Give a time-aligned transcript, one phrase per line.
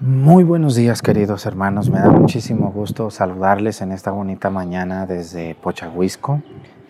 [0.00, 5.56] Muy buenos días queridos hermanos, me da muchísimo gusto saludarles en esta bonita mañana desde
[5.56, 6.40] Pochahuisco,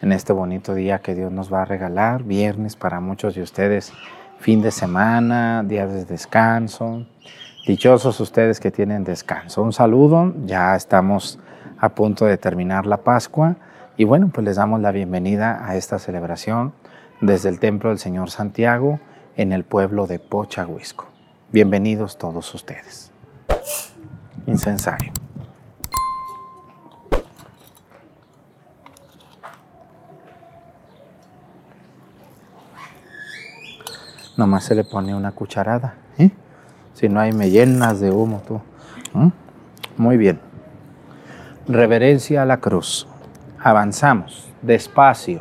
[0.02, 3.94] en este bonito día que Dios nos va a regalar, viernes para muchos de ustedes,
[4.38, 7.06] fin de semana, día de descanso,
[7.66, 9.62] dichosos ustedes que tienen descanso.
[9.62, 11.38] Un saludo, ya estamos
[11.78, 13.56] a punto de terminar la Pascua
[13.96, 16.74] y bueno, pues les damos la bienvenida a esta celebración
[17.22, 19.00] desde el Templo del Señor Santiago
[19.34, 21.17] en el pueblo de Pochahuisco.
[21.50, 23.10] Bienvenidos todos ustedes.
[24.46, 25.12] Incensario.
[34.36, 35.94] Nomás se le pone una cucharada.
[36.18, 36.30] ¿eh?
[36.92, 38.60] Si no hay, me llenas de humo tú.
[39.14, 39.28] ¿Mm?
[39.96, 40.38] Muy bien.
[41.66, 43.08] Reverencia a la cruz.
[43.58, 45.40] Avanzamos despacio.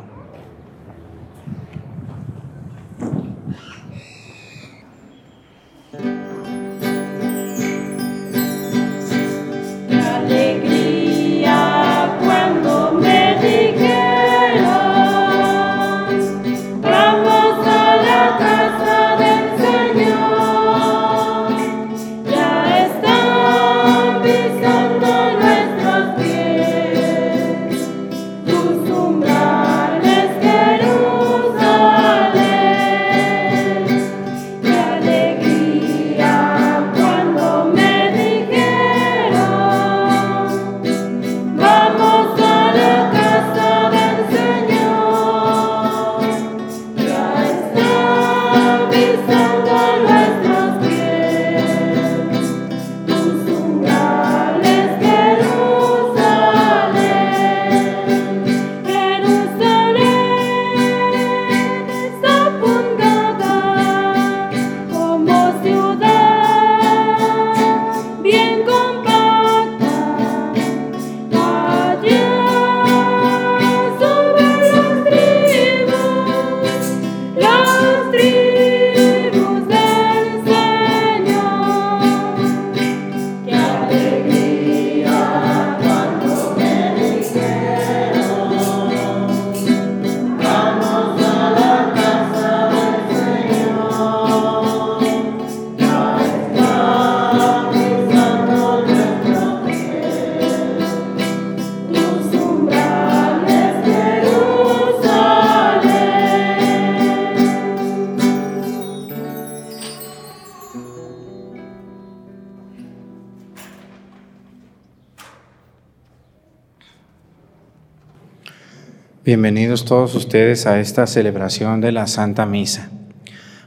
[119.28, 122.88] Bienvenidos todos ustedes a esta celebración de la Santa Misa.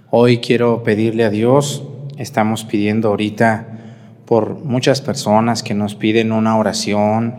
[0.09, 1.83] Hoy quiero pedirle a Dios,
[2.17, 3.67] estamos pidiendo ahorita
[4.25, 7.35] por muchas personas que nos piden una oración,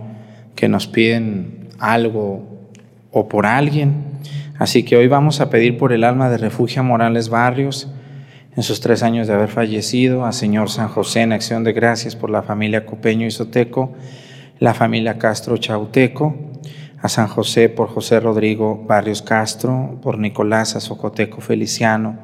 [0.54, 2.44] que nos piden algo
[3.10, 4.04] o por alguien.
[4.56, 7.88] Así que hoy vamos a pedir por el alma de Refugio Morales Barrios,
[8.56, 12.14] en sus tres años de haber fallecido, a Señor San José en acción de gracias
[12.14, 13.94] por la familia Copeño y Soteco,
[14.60, 16.51] la familia Castro Chauteco,
[17.02, 22.16] a San José por José Rodrigo Barrios Castro, por Nicolás Azocoteco Feliciano,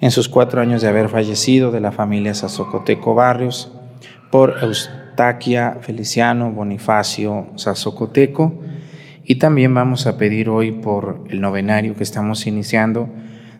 [0.00, 3.72] en sus cuatro años de haber fallecido de la familia Sazocoteco Barrios,
[4.30, 8.54] por Eustaquia Feliciano Bonifacio Sazocoteco,
[9.24, 13.08] y también vamos a pedir hoy por el novenario que estamos iniciando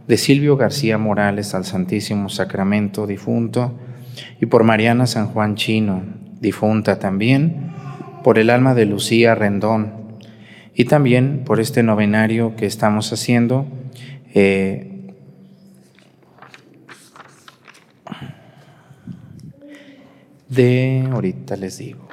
[0.06, 3.72] de Silvio García Morales al Santísimo Sacramento difunto,
[4.40, 6.02] y por Mariana San Juan Chino,
[6.40, 7.72] difunta también,
[8.22, 10.07] por el alma de Lucía Rendón,
[10.78, 13.66] y también por este novenario que estamos haciendo.
[14.32, 15.10] Eh,
[20.48, 22.08] de, ahorita les digo,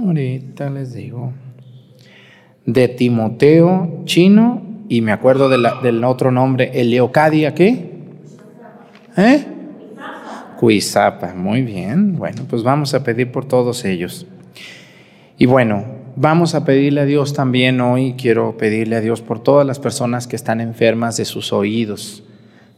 [0.00, 1.32] ahorita les digo,
[2.66, 7.90] de Timoteo Chino, y me acuerdo del otro nombre, Eleocadia, ¿qué?
[9.16, 9.44] ¿Eh?
[10.60, 14.28] Cuizapa, muy bien, bueno, pues vamos a pedir por todos ellos.
[15.36, 19.66] Y bueno, Vamos a pedirle a Dios también hoy, quiero pedirle a Dios por todas
[19.66, 22.22] las personas que están enfermas de sus oídos,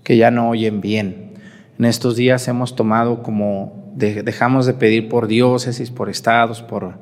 [0.05, 1.33] que ya no oyen bien.
[1.77, 6.95] En estos días hemos tomado como, dejamos de pedir por diócesis, por estados, por,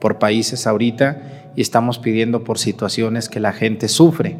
[0.00, 4.36] por países ahorita y estamos pidiendo por situaciones que la gente sufre.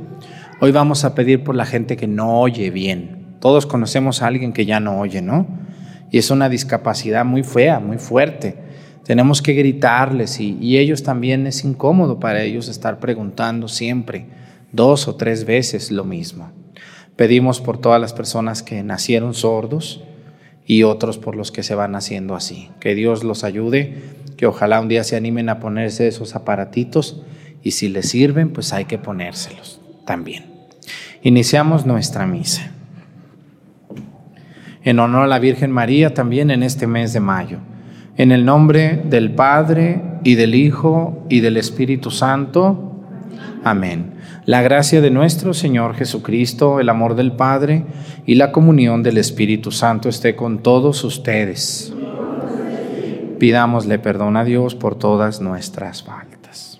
[0.60, 3.26] Hoy vamos a pedir por la gente que no oye bien.
[3.40, 5.48] Todos conocemos a alguien que ya no oye, ¿no?
[6.12, 8.69] Y es una discapacidad muy fea, muy fuerte
[9.10, 14.26] tenemos que gritarles y, ellos también es incómodo para ellos estar preguntando siempre
[14.70, 16.52] dos o tres veces lo mismo.
[17.16, 20.04] Pedimos por todas las personas que nacieron sordos
[20.64, 22.70] y otros por los que se van haciendo así.
[22.78, 24.00] Que Dios los ayude,
[24.36, 27.20] que ojalá un día se animen a ponerse esos aparatitos
[27.64, 30.44] y si les sirven, pues hay que ponérselos también.
[31.22, 32.70] Iniciamos nuestra misa.
[34.84, 37.58] En honor a la Virgen María también en este mes de mayo.
[38.20, 42.92] En el nombre del Padre y del Hijo y del Espíritu Santo.
[43.64, 44.12] Amén.
[44.44, 47.86] La gracia de nuestro Señor Jesucristo, el amor del Padre
[48.26, 51.94] y la comunión del Espíritu Santo esté con todos ustedes.
[53.38, 56.78] Pidámosle perdón a Dios por todas nuestras faltas.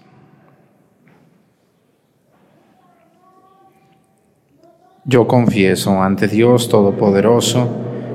[5.07, 7.90] Yo confieso ante Dios Todopoderoso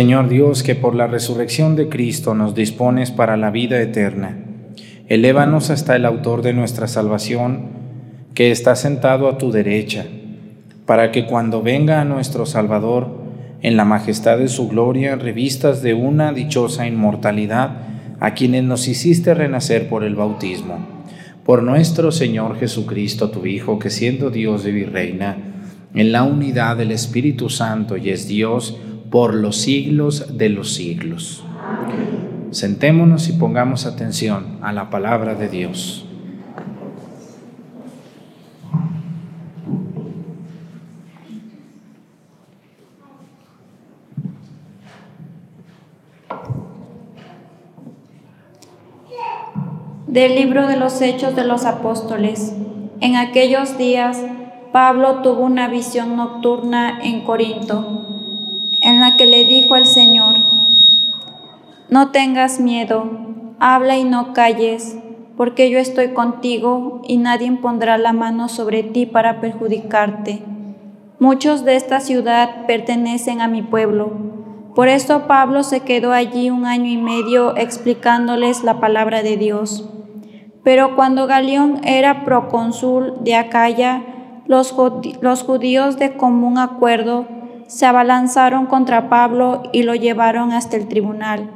[0.00, 4.38] Señor Dios, que por la resurrección de Cristo nos dispones para la vida eterna,
[5.08, 7.68] elévanos hasta el autor de nuestra salvación,
[8.32, 10.06] que está sentado a tu derecha,
[10.86, 13.10] para que cuando venga a nuestro Salvador,
[13.60, 17.82] en la majestad de su gloria, revistas de una dichosa inmortalidad
[18.20, 20.78] a quienes nos hiciste renacer por el bautismo.
[21.44, 25.36] Por nuestro Señor Jesucristo, tu Hijo, que siendo Dios y reina,
[25.92, 28.78] en la unidad del Espíritu Santo y es Dios,
[29.10, 31.44] por los siglos de los siglos.
[32.52, 36.06] Sentémonos y pongamos atención a la palabra de Dios.
[50.06, 52.52] Del libro de los Hechos de los Apóstoles.
[53.00, 54.20] En aquellos días,
[54.72, 58.00] Pablo tuvo una visión nocturna en Corinto
[58.82, 59.44] en la que le
[59.74, 60.36] al Señor,
[61.88, 63.10] no tengas miedo,
[63.58, 64.96] habla y no calles,
[65.36, 70.42] porque yo estoy contigo y nadie pondrá la mano sobre ti para perjudicarte.
[71.18, 74.12] Muchos de esta ciudad pertenecen a mi pueblo.
[74.74, 79.88] Por eso Pablo se quedó allí un año y medio explicándoles la palabra de Dios.
[80.62, 84.02] Pero cuando Galión era procónsul de Acaya,
[84.46, 87.39] los judíos de común acuerdo
[87.70, 91.52] se abalanzaron contra Pablo y lo llevaron hasta el tribunal,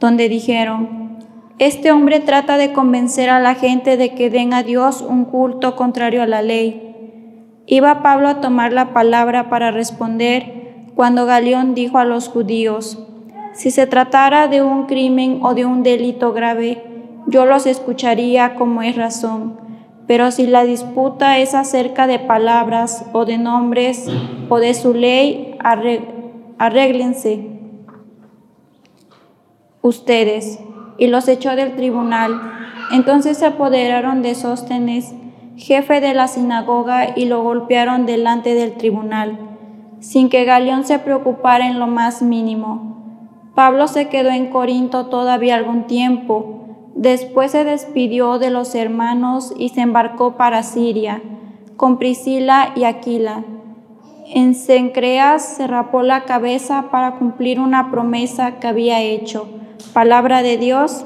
[0.00, 1.18] donde dijeron,
[1.60, 5.76] este hombre trata de convencer a la gente de que den a Dios un culto
[5.76, 7.60] contrario a la ley.
[7.66, 12.98] Iba Pablo a tomar la palabra para responder cuando Galeón dijo a los judíos,
[13.52, 16.82] si se tratara de un crimen o de un delito grave,
[17.28, 19.60] yo los escucharía como es razón
[20.06, 24.06] pero si la disputa es acerca de palabras o de nombres
[24.48, 25.56] o de su ley,
[26.58, 27.52] arréglense
[29.82, 30.60] ustedes.
[30.98, 32.40] Y los echó del tribunal.
[32.92, 35.14] Entonces se apoderaron de Sóstenes,
[35.56, 39.38] jefe de la sinagoga, y lo golpearon delante del tribunal,
[40.00, 42.92] sin que Galeón se preocupara en lo más mínimo.
[43.54, 46.61] Pablo se quedó en Corinto todavía algún tiempo
[46.94, 51.22] Después se despidió de los hermanos y se embarcó para Siria,
[51.76, 53.44] con Priscila y Aquila.
[54.34, 59.48] en Sencreas se rapó la cabeza para cumplir una promesa que había hecho.
[59.92, 61.04] Palabra de Dios.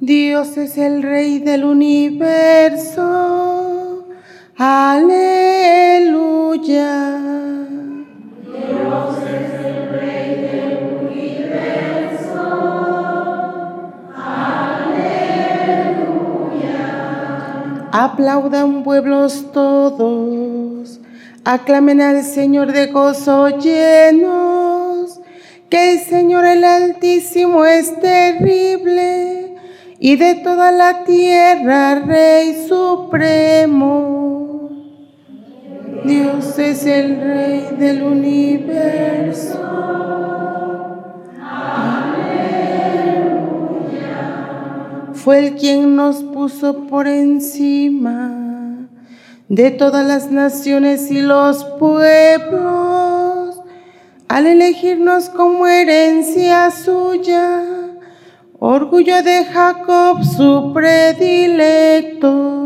[0.00, 3.02] Dios es el Rey del universo.
[4.56, 6.12] Aleluya.
[8.44, 12.44] Dios es el Rey del universo.
[14.14, 15.08] Aleluya.
[17.92, 21.00] Aplaudan pueblos todos.
[21.44, 25.18] Aclamen al Señor de gozo llenos.
[25.70, 29.56] Que el Señor el Altísimo es terrible
[29.98, 34.11] y de toda la tierra, Rey supremo.
[36.04, 39.58] Dios es el Rey del universo.
[41.40, 42.22] Aleluya.
[45.12, 48.88] Fue el quien nos puso por encima
[49.48, 53.60] de todas las naciones y los pueblos,
[54.28, 57.62] al elegirnos como herencia suya
[58.64, 62.61] orgullo de Jacob su predilecto.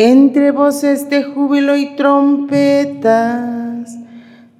[0.00, 3.98] Entre voces de júbilo y trompetas,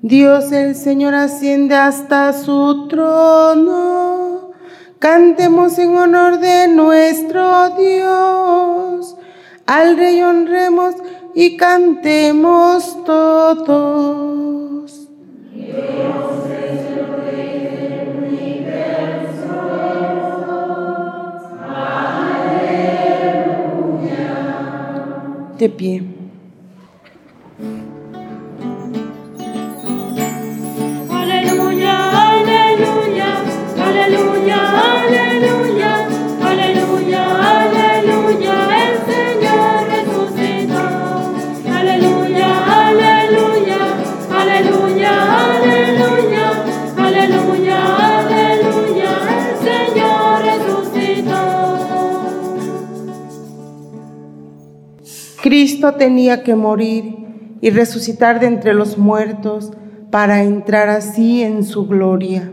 [0.03, 4.51] Dios el Señor asciende hasta su trono.
[4.99, 9.17] Cantemos en honor de nuestro Dios
[9.65, 10.97] al Rey honremos
[11.37, 15.09] y cantemos todos.
[25.59, 26.18] De pie.
[55.49, 59.73] Cristo tenía que morir y resucitar de entre los muertos
[60.11, 62.53] para entrar así en su gloria.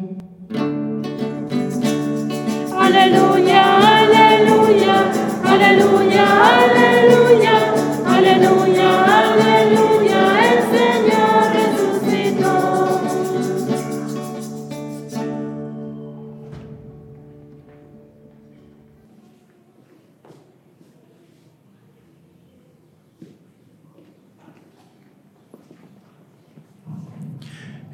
[2.74, 5.12] Aleluya, aleluya,
[5.44, 6.26] aleluya,
[6.64, 7.74] aleluya,
[8.08, 9.15] aleluya,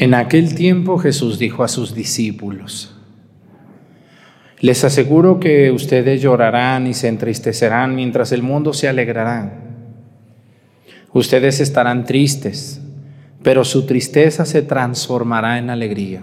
[0.00, 2.96] En aquel tiempo Jesús dijo a sus discípulos,
[4.60, 9.60] les aseguro que ustedes llorarán y se entristecerán mientras el mundo se alegrará.
[11.12, 12.80] Ustedes estarán tristes,
[13.42, 16.22] pero su tristeza se transformará en alegría.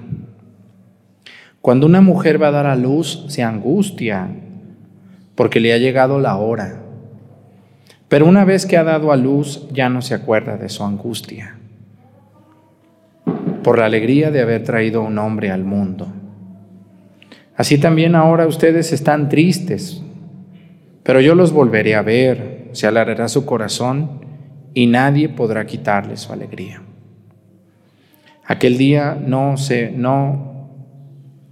[1.61, 4.27] Cuando una mujer va a dar a luz, se angustia
[5.35, 6.81] porque le ha llegado la hora.
[8.07, 11.56] Pero una vez que ha dado a luz, ya no se acuerda de su angustia
[13.67, 16.07] por la alegría de haber traído un hombre al mundo.
[17.57, 20.01] Así también ahora ustedes están tristes,
[21.03, 24.21] pero yo los volveré a ver, se alargará su corazón
[24.73, 26.81] y nadie podrá quitarle su alegría.
[28.45, 30.69] Aquel día no se no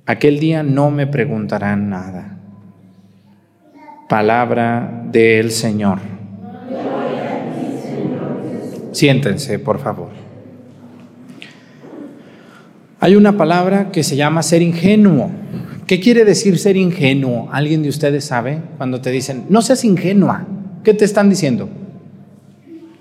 [0.06, 2.38] aquel día no me preguntarán nada.
[4.08, 6.00] Palabra del Señor.
[8.94, 10.25] Siéntense, por favor.
[13.00, 15.30] Hay una palabra que se llama ser ingenuo.
[15.86, 17.50] ¿Qué quiere decir ser ingenuo?
[17.52, 18.62] ¿Alguien de ustedes sabe?
[18.78, 20.46] Cuando te dicen, no seas ingenua,
[20.84, 21.70] ¿qué te están diciendo?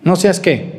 [0.03, 0.75] No seas qué.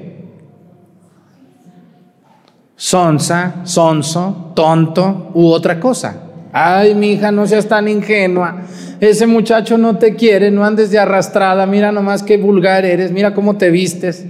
[2.75, 6.21] Sonsa, sonso, tonto u otra cosa.
[6.51, 8.61] Ay, mi hija, no seas tan ingenua.
[8.99, 11.65] Ese muchacho no te quiere, no andes de arrastrada.
[11.65, 14.25] Mira nomás qué vulgar eres, mira cómo te vistes.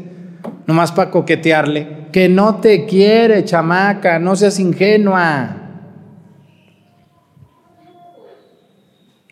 [0.67, 2.07] Nomás para coquetearle.
[2.11, 5.61] Que no te quiere, chamaca, no seas ingenua.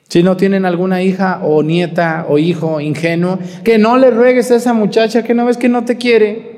[0.10, 4.56] Si no tienen alguna hija o nieta o hijo ingenuo, que no le ruegues a
[4.58, 6.54] esa muchacha que no ves que no te quiere.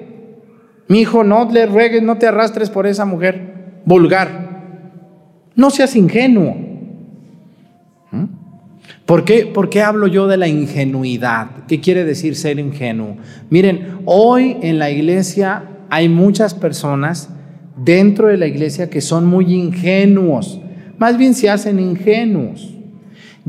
[0.88, 4.46] Mi hijo, no le ruegues, no te arrastres por esa mujer vulgar.
[5.56, 6.54] No seas ingenuo.
[8.12, 8.45] ¿Mm?
[9.06, 11.48] ¿Por qué, ¿Por qué hablo yo de la ingenuidad?
[11.68, 13.18] ¿Qué quiere decir ser ingenuo?
[13.50, 17.30] Miren, hoy en la iglesia hay muchas personas
[17.78, 20.60] dentro de la iglesia que son muy ingenuos.
[20.98, 22.76] Más bien se hacen ingenuos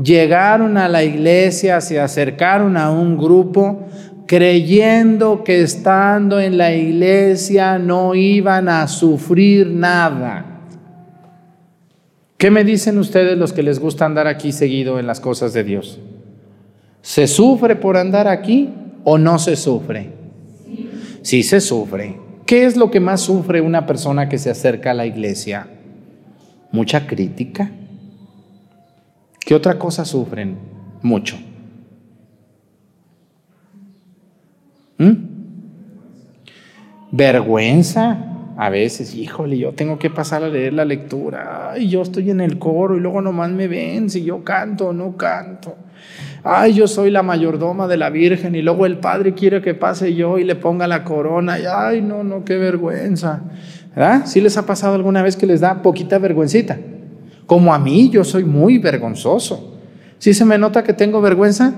[0.01, 3.87] llegaron a la iglesia, se acercaron a un grupo
[4.27, 10.56] creyendo que estando en la iglesia no iban a sufrir nada.
[12.37, 15.63] ¿Qué me dicen ustedes los que les gusta andar aquí seguido en las cosas de
[15.63, 15.99] Dios?
[17.01, 18.69] ¿Se sufre por andar aquí
[19.03, 20.11] o no se sufre?
[21.21, 22.19] Sí se sufre.
[22.45, 25.67] ¿Qué es lo que más sufre una persona que se acerca a la iglesia?
[26.71, 27.71] Mucha crítica
[29.47, 30.57] ¿Qué otra cosa sufren
[31.01, 31.37] mucho?
[34.97, 35.13] ¿Mm?
[37.13, 38.17] Vergüenza.
[38.59, 41.73] A veces, híjole, yo tengo que pasar a leer la lectura.
[41.73, 44.93] Ay, yo estoy en el coro y luego nomás me ven si yo canto o
[44.93, 45.75] no canto.
[46.43, 50.15] Ay, yo soy la mayordoma de la Virgen y luego el Padre quiere que pase
[50.15, 51.59] yo y le ponga la corona.
[51.59, 53.41] Y, ay, no, no, qué vergüenza.
[53.95, 54.23] ¿Verdad?
[54.25, 56.79] ¿Sí les ha pasado alguna vez que les da poquita vergüencita?
[57.45, 59.77] Como a mí, yo soy muy vergonzoso.
[60.17, 61.75] ¿Sí se me nota que tengo vergüenza?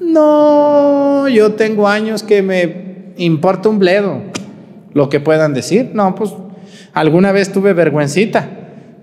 [0.00, 4.33] No, yo tengo años que me importa un bledo
[4.94, 5.90] lo que puedan decir.
[5.92, 6.32] No, pues
[6.92, 8.48] alguna vez tuve vergüencita,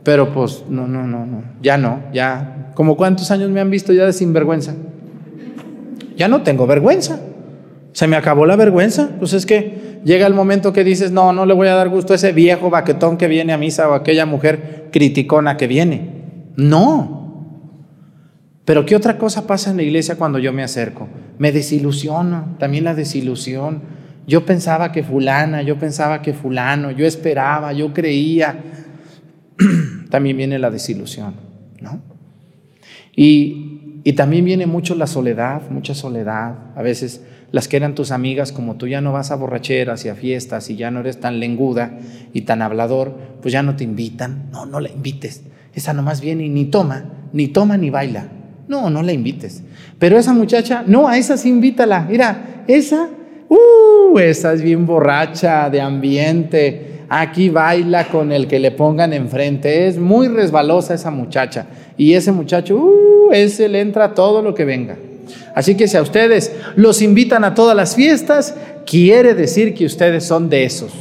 [0.04, 2.72] pero pues no, no, no, no, ya no, ya.
[2.74, 4.74] ¿Como cuántos años me han visto ya de sinvergüenza?
[6.16, 7.20] Ya no tengo vergüenza.
[7.94, 9.10] Se me acabó la vergüenza.
[9.20, 12.14] Pues es que llega el momento que dices, no, no le voy a dar gusto
[12.14, 16.22] a ese viejo baquetón que viene a misa o a aquella mujer criticona que viene.
[16.56, 17.22] No.
[18.66, 21.08] Pero ¿qué otra cosa pasa en la iglesia cuando yo me acerco?
[21.38, 23.82] Me desilusiono, también la desilusión.
[24.28, 28.60] Yo pensaba que fulana, yo pensaba que fulano, yo esperaba, yo creía.
[30.10, 31.36] también viene la desilusión,
[31.80, 32.02] ¿no?
[33.16, 36.56] Y, y también viene mucho la soledad, mucha soledad.
[36.76, 40.10] A veces las que eran tus amigas, como tú ya no vas a borracheras y
[40.10, 41.98] a fiestas y ya no eres tan lenguda
[42.34, 44.50] y tan hablador, pues ya no te invitan.
[44.52, 45.44] No, no la invites.
[45.74, 48.28] Esa nomás viene y ni toma, ni toma ni baila.
[48.68, 49.64] No, no la invites.
[50.00, 52.08] Pero esa muchacha, no, a esa sí invítala.
[52.10, 53.10] Mira, esa,
[53.56, 56.88] uh, esa es bien borracha de ambiente.
[57.10, 59.88] Aquí baila con el que le pongan enfrente.
[59.88, 61.68] Es muy resbalosa esa muchacha.
[61.98, 64.98] Y ese muchacho, uh, ese le entra todo lo que venga.
[65.54, 70.26] Así que si a ustedes los invitan a todas las fiestas, quiere decir que ustedes
[70.26, 70.94] son de esos.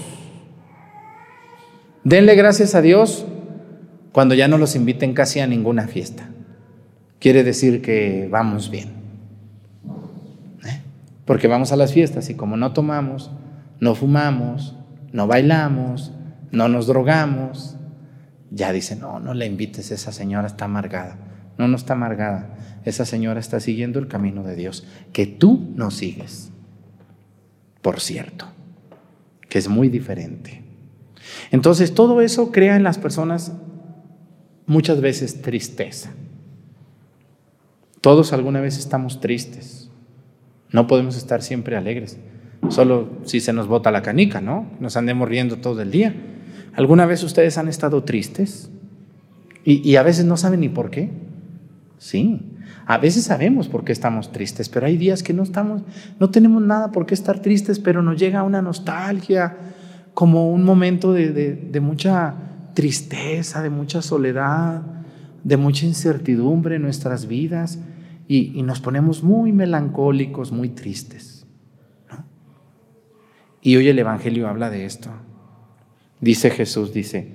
[2.05, 3.25] Denle gracias a Dios
[4.13, 6.31] cuando ya no los inviten casi a ninguna fiesta.
[7.19, 9.00] Quiere decir que vamos bien.
[11.31, 13.31] Porque vamos a las fiestas y como no tomamos,
[13.79, 14.75] no fumamos,
[15.13, 16.11] no bailamos,
[16.51, 17.77] no nos drogamos,
[18.51, 21.19] ya dicen, no, no le invites, esa señora está amargada.
[21.57, 25.91] No, no está amargada esa señora está siguiendo el camino de Dios, que tú no
[25.91, 26.51] sigues.
[27.83, 28.47] Por cierto,
[29.49, 30.65] que es muy diferente.
[31.51, 33.53] Entonces, todo eso crea en las personas
[34.67, 36.11] muchas veces tristeza.
[38.01, 39.90] Todos alguna vez estamos tristes.
[40.73, 42.19] No podemos estar siempre alegres.
[42.69, 44.67] Solo si se nos bota la canica, ¿no?
[44.81, 46.15] Nos andemos riendo todo el día.
[46.75, 48.71] ¿Alguna vez ustedes han estado tristes?
[49.65, 51.11] Y, a veces no saben ni por qué.
[51.99, 52.57] Sí.
[52.87, 55.83] A veces sabemos por qué estamos tristes, pero hay días que no estamos,
[56.19, 59.57] no tenemos nada por qué estar tristes, pero nos llega una nostalgia,
[60.15, 62.35] como un momento de, mucha
[62.75, 64.83] tristeza, de mucha soledad,
[65.45, 67.79] de mucha incertidumbre en nuestras vidas
[68.33, 71.49] y, nos ponemos muy melancólicos, muy tristes.
[73.61, 75.11] Y hoy el Evangelio habla de esto.
[76.21, 77.27] Dice Jesús, dice,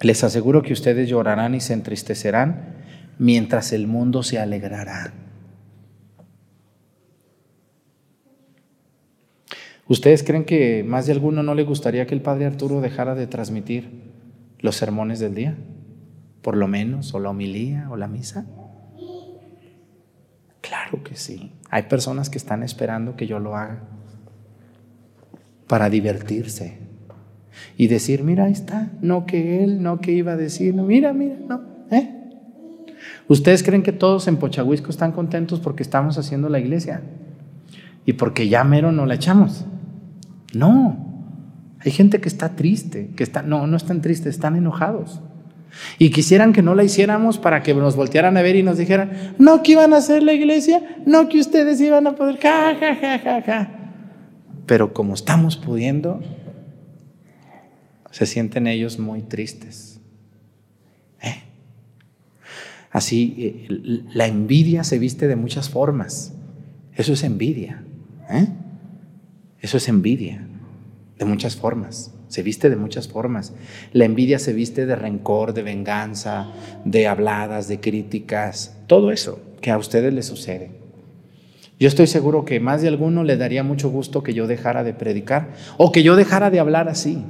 [0.00, 2.76] les aseguro que ustedes llorarán y se entristecerán
[3.18, 5.12] mientras el mundo se alegrará.
[9.88, 13.26] ¿Ustedes creen que más de alguno no le gustaría que el padre Arturo dejara de
[13.26, 14.04] transmitir
[14.60, 15.56] los sermones del día?
[16.42, 18.46] Por lo menos, o la homilía, o la misa.
[20.68, 21.52] Claro que sí.
[21.70, 23.80] Hay personas que están esperando que yo lo haga
[25.66, 26.86] para divertirse.
[27.76, 31.12] y decir, mira, ahí está, no que él, no que iba a decir, no, mira,
[31.12, 31.60] mira, no.
[31.90, 32.14] ¿eh?
[33.26, 37.02] ¿Ustedes creen que todos en Pochahuisco están contentos porque estamos haciendo la iglesia?
[38.04, 39.64] Y porque ya mero no la echamos.
[40.54, 41.04] No.
[41.80, 45.20] Hay gente que está triste, que está, no, no están tristes, están enojados.
[45.98, 49.34] Y quisieran que no la hiciéramos para que nos voltearan a ver y nos dijeran,
[49.38, 52.94] no que iban a hacer la iglesia, no que ustedes iban a poder, ja, ja,
[52.96, 53.70] ja, ja.
[54.66, 56.20] Pero como estamos pudiendo,
[58.10, 60.00] se sienten ellos muy tristes.
[61.22, 61.42] ¿Eh?
[62.90, 66.34] Así, eh, la envidia se viste de muchas formas.
[66.94, 67.82] Eso es envidia.
[68.30, 68.48] ¿eh?
[69.60, 70.46] Eso es envidia,
[71.18, 72.12] de muchas formas.
[72.28, 73.54] Se viste de muchas formas.
[73.92, 76.52] La envidia se viste de rencor, de venganza,
[76.84, 80.70] de habladas, de críticas, todo eso que a ustedes les sucede.
[81.80, 84.94] Yo estoy seguro que más de alguno le daría mucho gusto que yo dejara de
[84.94, 87.22] predicar o que yo dejara de hablar así.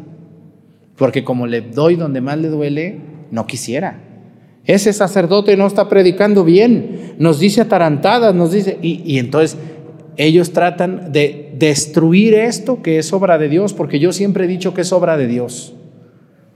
[0.96, 2.98] Porque como le doy donde más le duele,
[3.30, 4.00] no quisiera.
[4.64, 9.56] Ese sacerdote no está predicando bien, nos dice atarantadas, nos dice, y, y entonces
[10.18, 14.74] ellos tratan de destruir esto que es obra de Dios, porque yo siempre he dicho
[14.74, 15.74] que es obra de Dios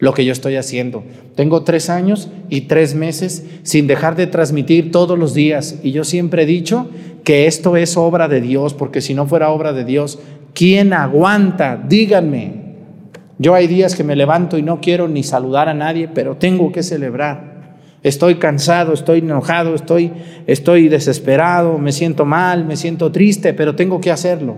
[0.02, 1.04] lo que yo estoy haciendo.
[1.36, 6.02] Tengo tres años y tres meses sin dejar de transmitir todos los días, y yo
[6.02, 6.90] siempre he dicho
[7.22, 10.18] que esto es obra de Dios, porque si no fuera obra de Dios,
[10.54, 11.80] ¿quién aguanta?
[11.88, 12.62] Díganme.
[13.38, 16.72] Yo hay días que me levanto y no quiero ni saludar a nadie, pero tengo
[16.72, 17.51] que celebrar.
[18.02, 20.12] Estoy cansado, estoy enojado, estoy,
[20.46, 24.56] estoy desesperado, me siento mal, me siento triste, pero tengo que hacerlo.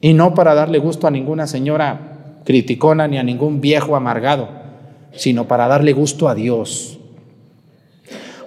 [0.00, 4.50] Y no para darle gusto a ninguna señora criticona ni a ningún viejo amargado,
[5.12, 6.98] sino para darle gusto a Dios.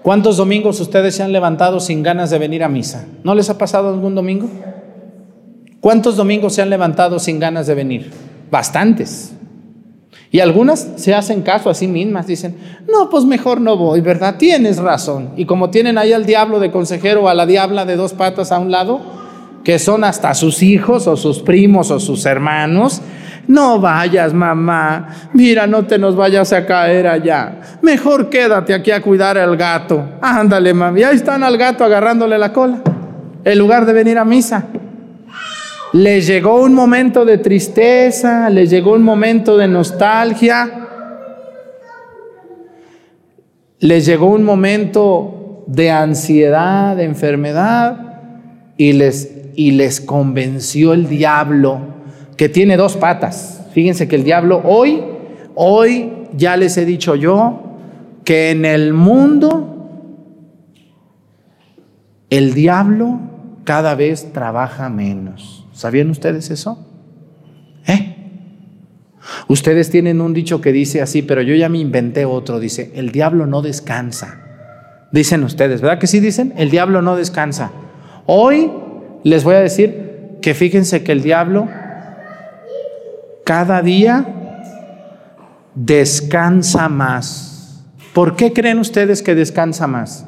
[0.04, 3.08] ¿Cuántos domingos ustedes se han levantado sin ganas de venir a misa?
[3.24, 4.48] ¿No les ha pasado algún domingo?
[5.82, 8.12] ¿Cuántos domingos se han levantado sin ganas de venir?
[8.52, 9.34] Bastantes.
[10.30, 12.58] Y algunas se hacen caso a sí mismas, dicen,
[12.92, 14.36] no, pues mejor no voy, ¿verdad?
[14.38, 15.30] Tienes razón.
[15.38, 18.52] Y como tienen ahí al diablo de consejero o a la diabla de dos patas
[18.52, 19.00] a un lado,
[19.64, 23.02] que son hasta sus hijos o sus primos o sus hermanos,
[23.48, 27.62] no vayas, mamá, mira, no te nos vayas a caer allá.
[27.82, 30.04] Mejor quédate aquí a cuidar al gato.
[30.22, 32.82] Ándale, mami, ahí están al gato agarrándole la cola,
[33.46, 34.66] en lugar de venir a misa.
[35.94, 40.88] Les llegó un momento de tristeza, les llegó un momento de nostalgia,
[43.80, 48.08] les llegó un momento de ansiedad, de enfermedad,
[48.76, 51.80] y les, y les convenció el diablo
[52.36, 53.66] que tiene dos patas.
[53.74, 55.04] Fíjense que el diablo hoy,
[55.56, 57.62] hoy ya les he dicho yo,
[58.24, 59.74] que en el mundo
[62.30, 63.20] el diablo
[63.64, 65.67] cada vez trabaja menos.
[65.78, 66.84] ¿Sabían ustedes eso?
[67.86, 68.16] ¿Eh?
[69.48, 72.60] Ustedes tienen un dicho que dice así, pero yo ya me inventé otro.
[72.60, 74.42] Dice, el diablo no descansa.
[75.12, 76.52] Dicen ustedes, ¿verdad que sí dicen?
[76.58, 77.70] El diablo no descansa.
[78.26, 78.72] Hoy
[79.24, 81.70] les voy a decir que fíjense que el diablo
[83.44, 84.26] cada día
[85.76, 87.86] descansa más.
[88.16, 90.26] ¿Por qué creen ustedes que descansa más?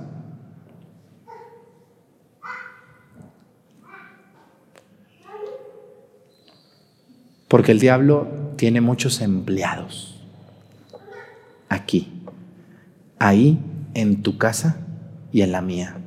[7.50, 10.22] Porque el diablo tiene muchos empleados.
[11.68, 12.14] Aquí,
[13.18, 13.60] ahí,
[13.96, 14.78] en tu casa
[15.32, 15.98] y en la mía.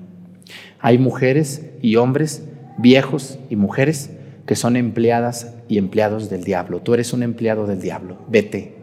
[0.81, 2.45] Hay mujeres y hombres,
[2.79, 4.11] viejos y mujeres,
[4.47, 6.81] que son empleadas y empleados del diablo.
[6.81, 8.19] Tú eres un empleado del diablo.
[8.29, 8.77] Vete.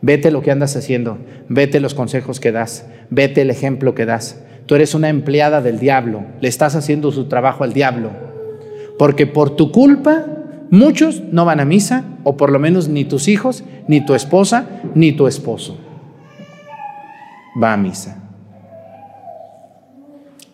[0.00, 1.18] Vete lo que andas haciendo.
[1.48, 2.86] Vete los consejos que das.
[3.10, 4.42] Vete el ejemplo que das.
[4.66, 6.24] Tú eres una empleada del diablo.
[6.40, 8.10] Le estás haciendo su trabajo al diablo.
[8.96, 10.35] Porque por tu culpa
[10.70, 14.66] Muchos no van a misa, o por lo menos ni tus hijos, ni tu esposa,
[14.94, 15.78] ni tu esposo
[17.60, 18.22] va a misa.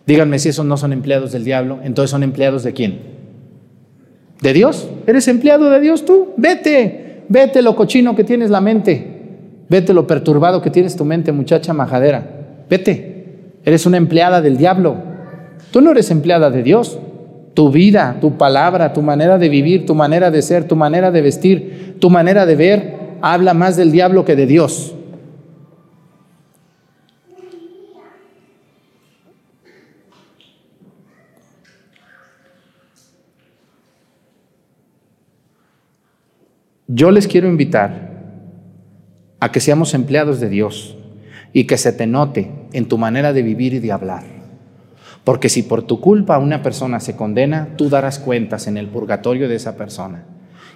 [0.07, 3.01] Díganme si esos no son empleados del diablo, entonces son empleados de quién?
[4.41, 4.89] ¿De Dios?
[5.07, 6.33] ¿Eres empleado de Dios tú?
[6.37, 9.07] Vete, vete lo cochino que tienes la mente,
[9.69, 12.27] vete lo perturbado que tienes tu mente, muchacha majadera,
[12.69, 14.97] vete, eres una empleada del diablo,
[15.71, 16.99] tú no eres empleada de Dios,
[17.55, 21.23] tu vida, tu palabra, tu manera de vivir, tu manera de ser, tu manera de
[21.23, 24.95] vestir, tu manera de ver, habla más del diablo que de Dios.
[36.95, 38.13] Yo les quiero invitar
[39.41, 40.97] a que seamos empleados de Dios
[41.53, 44.32] y que se te note en tu manera de vivir y de hablar.
[45.25, 49.49] Porque si por tu culpa una persona se condena, tú darás cuentas en el purgatorio
[49.49, 50.25] de esa persona.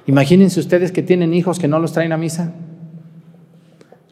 [0.07, 2.53] Imagínense ustedes que tienen hijos que no los traen a misa.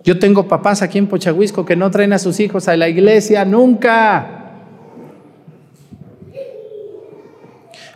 [0.03, 3.45] Yo tengo papás aquí en Pochahuisco que no traen a sus hijos a la iglesia
[3.45, 4.44] nunca.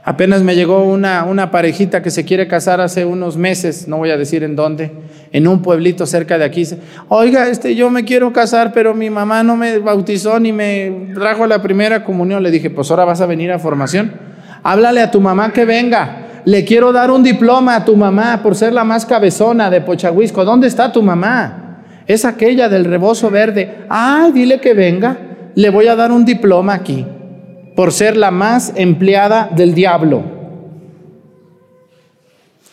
[0.08, 4.08] Apenas me llegó una, una parejita que se quiere casar hace unos meses, no voy
[4.08, 4.90] a decir en dónde,
[5.32, 6.66] en un pueblito cerca de aquí.
[7.08, 11.46] Oiga, este, yo me quiero casar, pero mi mamá no me bautizó ni me trajo
[11.46, 12.42] la primera comunión.
[12.42, 14.14] Le dije, pues ahora vas a venir a formación.
[14.62, 16.40] Háblale a tu mamá que venga.
[16.46, 20.42] Le quiero dar un diploma a tu mamá por ser la más cabezona de Pochahuisco.
[20.42, 21.82] ¿Dónde está tu mamá?
[22.06, 23.80] Es aquella del rebozo verde.
[23.90, 25.18] Ay, dile que venga.
[25.54, 27.04] Le voy a dar un diploma aquí
[27.78, 30.24] por ser la más empleada del diablo.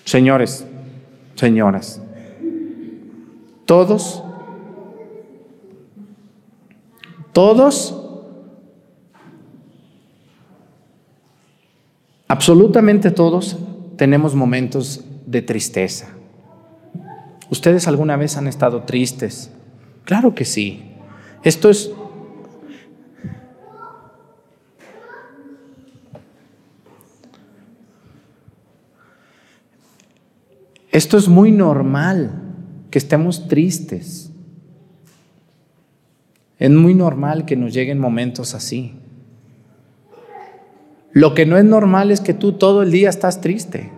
[0.03, 0.65] Señores,
[1.35, 2.01] señoras,
[3.67, 4.23] todos,
[7.33, 8.01] todos,
[12.27, 13.57] absolutamente todos
[13.97, 16.07] tenemos momentos de tristeza.
[17.51, 19.51] ¿Ustedes alguna vez han estado tristes?
[20.03, 20.81] Claro que sí.
[21.43, 21.91] Esto es
[30.95, 32.31] Esto es muy normal,
[32.89, 34.31] que estemos tristes.
[36.57, 38.93] Es muy normal que nos lleguen momentos así.
[41.11, 43.91] Lo que no es normal es que tú todo el día estás triste.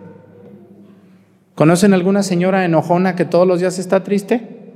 [1.54, 4.72] ¿Conocen alguna señora enojona que todos los días está triste?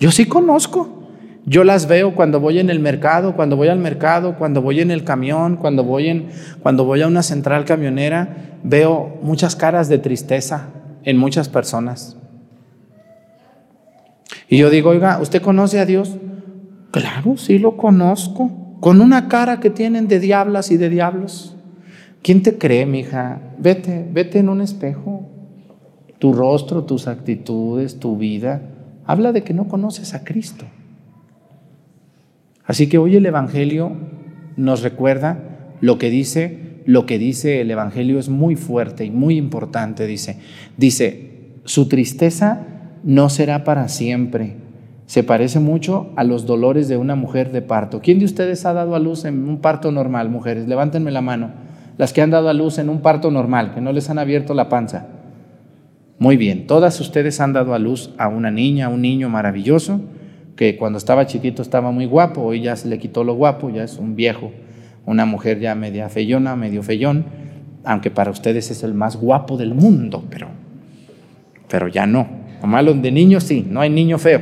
[0.00, 1.10] Yo sí conozco.
[1.44, 4.90] Yo las veo cuando voy en el mercado, cuando voy al mercado, cuando voy en
[4.90, 6.28] el camión, cuando voy en
[6.62, 10.68] cuando voy a una central camionera, veo muchas caras de tristeza
[11.04, 12.16] en muchas personas.
[14.48, 16.16] Y yo digo, oiga, ¿usted conoce a Dios?
[16.90, 18.50] Claro, sí lo conozco.
[18.80, 21.56] Con una cara que tienen de diablas y de diablos.
[22.22, 23.40] ¿Quién te cree, mija?
[23.58, 25.28] Vete, vete en un espejo.
[26.18, 28.62] Tu rostro, tus actitudes, tu vida,
[29.06, 30.64] habla de que no conoces a Cristo.
[32.64, 33.92] Así que hoy el Evangelio
[34.56, 35.38] nos recuerda
[35.80, 40.06] lo que dice lo que dice el Evangelio es muy fuerte y muy importante.
[40.06, 40.38] Dice,
[40.76, 41.30] dice,
[41.64, 42.66] su tristeza
[43.04, 44.56] no será para siempre.
[45.06, 48.00] Se parece mucho a los dolores de una mujer de parto.
[48.00, 50.66] ¿Quién de ustedes ha dado a luz en un parto normal, mujeres?
[50.66, 51.50] Levántenme la mano.
[51.98, 54.54] Las que han dado a luz en un parto normal, que no les han abierto
[54.54, 55.08] la panza.
[56.18, 60.00] Muy bien, todas ustedes han dado a luz a una niña, a un niño maravilloso,
[60.56, 63.82] que cuando estaba chiquito estaba muy guapo, hoy ya se le quitó lo guapo, ya
[63.84, 64.52] es un viejo
[65.06, 67.24] una mujer ya media feyona, medio feyón,
[67.84, 70.48] aunque para ustedes es el más guapo del mundo, pero,
[71.68, 72.42] pero ya no.
[72.62, 74.40] Malo de niño sí, no hay niño feo,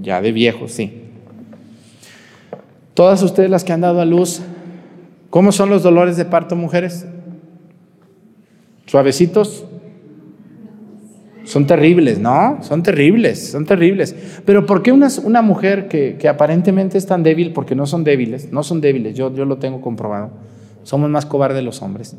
[0.00, 1.02] ya de viejo sí.
[2.94, 4.40] Todas ustedes las que han dado a luz,
[5.30, 7.06] ¿cómo son los dolores de parto, mujeres?
[8.86, 9.64] ¿Suavecitos?
[11.44, 12.58] Son terribles, ¿no?
[12.62, 14.14] Son terribles, son terribles.
[14.44, 18.50] Pero ¿por qué una, mujer que, que, aparentemente es tan débil, porque no son débiles,
[18.50, 20.30] no son débiles, yo, yo lo tengo comprobado,
[20.82, 22.16] somos más cobardes los hombres.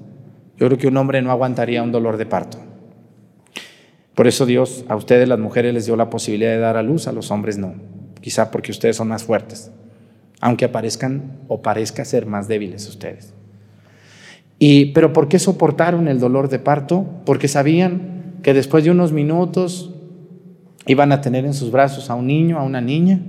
[0.58, 2.60] Yo creo que un hombre no aguantaría un dolor de parto.
[4.14, 7.08] Por eso Dios a ustedes las mujeres les dio la posibilidad de dar a luz,
[7.08, 7.74] a los hombres no.
[8.22, 9.72] Quizá porque ustedes son más fuertes,
[10.40, 13.34] aunque aparezcan o parezca ser más débiles ustedes.
[14.58, 17.06] Y, pero ¿por qué soportaron el dolor de parto?
[17.26, 19.92] Porque sabían que después de unos minutos
[20.88, 23.20] iban a tener en sus brazos a un niño, a una niña.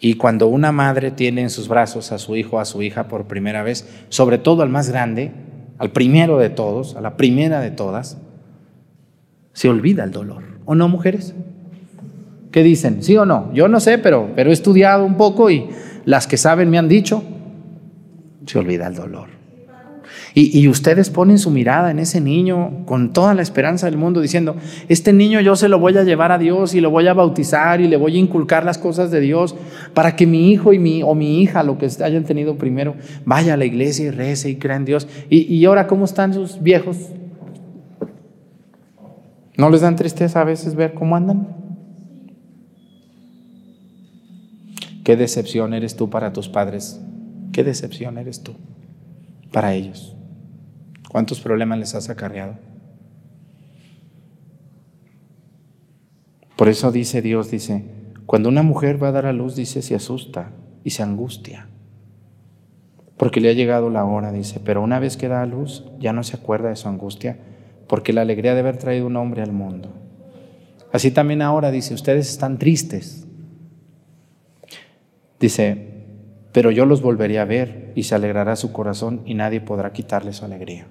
[0.00, 3.26] Y cuando una madre tiene en sus brazos a su hijo, a su hija por
[3.26, 5.32] primera vez, sobre todo al más grande,
[5.78, 8.18] al primero de todos, a la primera de todas,
[9.52, 10.42] se olvida el dolor.
[10.64, 11.34] ¿O no, mujeres?
[12.50, 13.02] ¿Qué dicen?
[13.02, 13.52] ¿Sí o no?
[13.52, 15.68] Yo no sé, pero, pero he estudiado un poco y
[16.04, 17.22] las que saben me han dicho,
[18.46, 19.39] se olvida el dolor.
[20.34, 24.54] Y, ustedes ponen su mirada en ese niño con toda la esperanza del mundo, diciendo,
[24.88, 27.80] este niño yo se lo voy a llevar a Dios y lo voy a bautizar
[27.80, 29.56] y le voy a inculcar las cosas de Dios
[29.92, 33.54] para que mi hijo y mi, o mi hija, lo que hayan tenido primero, vaya
[33.54, 35.08] a la iglesia y rece y crea en Dios.
[35.28, 36.96] Y, y ahora, ¿cómo están sus viejos?
[39.56, 41.48] ¿No les dan tristeza a veces ver cómo andan?
[45.02, 47.00] ¿Qué decepción eres tú para tus padres?
[47.52, 48.54] ¿Qué decepción eres tú
[49.50, 50.16] para ellos?
[51.10, 52.54] ¿Cuántos problemas les has acarreado?
[56.54, 57.84] Por eso dice Dios, dice,
[58.26, 60.52] cuando una mujer va a dar a luz, dice, se asusta
[60.84, 61.66] y se angustia.
[63.16, 66.12] Porque le ha llegado la hora, dice, pero una vez que da a luz, ya
[66.12, 67.38] no se acuerda de su angustia,
[67.88, 69.92] porque la alegría de haber traído un hombre al mundo.
[70.92, 73.26] Así también ahora, dice, ustedes están tristes.
[75.40, 76.04] Dice,
[76.52, 80.32] pero yo los volveré a ver y se alegrará su corazón y nadie podrá quitarle
[80.32, 80.86] su alegría.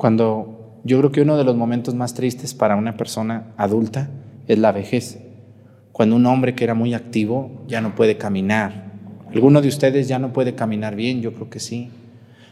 [0.00, 4.08] Cuando yo creo que uno de los momentos más tristes para una persona adulta
[4.48, 5.18] es la vejez.
[5.92, 8.94] Cuando un hombre que era muy activo ya no puede caminar.
[9.30, 11.20] ¿Alguno de ustedes ya no puede caminar bien?
[11.20, 11.90] Yo creo que sí.